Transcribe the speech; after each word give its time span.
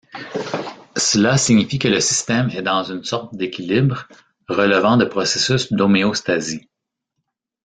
Cela 0.97 1.37
signifie 1.37 1.77
que 1.77 1.87
le 1.87 1.99
système 1.99 2.49
est 2.49 2.63
dans 2.63 2.83
une 2.83 3.03
sorte 3.03 3.35
d'équilibre, 3.35 4.07
relevant 4.47 4.97
de 4.97 5.05
processus 5.05 5.71
d'homéostasie. 5.71 6.67